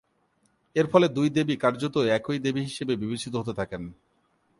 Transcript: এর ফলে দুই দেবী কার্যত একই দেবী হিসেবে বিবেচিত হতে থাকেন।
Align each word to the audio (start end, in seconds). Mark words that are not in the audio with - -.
এর 0.75 0.87
ফলে 0.87 1.07
দুই 1.07 1.27
দেবী 1.29 1.55
কার্যত 1.55 1.95
একই 2.17 2.39
দেবী 2.39 2.61
হিসেবে 2.61 2.93
বিবেচিত 2.95 3.33
হতে 3.35 3.53
থাকেন। 3.53 3.83